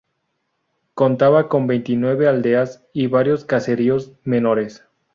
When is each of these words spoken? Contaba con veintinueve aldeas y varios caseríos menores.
Contaba 0.95 1.47
con 1.47 1.67
veintinueve 1.67 2.27
aldeas 2.27 2.83
y 2.91 3.05
varios 3.05 3.45
caseríos 3.45 4.13
menores. 4.23 4.83